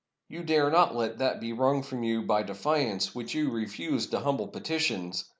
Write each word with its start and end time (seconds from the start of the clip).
You 0.29 0.41
dare 0.41 0.71
not 0.71 0.95
let 0.95 1.19
that 1.19 1.39
be 1.39 1.53
wrung 1.53 1.83
from 1.83 2.01
you 2.01 2.23
by 2.23 2.41
defiance 2.41 3.13
which 3.13 3.35
you 3.35 3.51
refused 3.51 4.09
to 4.09 4.21
hum 4.21 4.37
ble 4.37 4.47
petitions! 4.47 5.25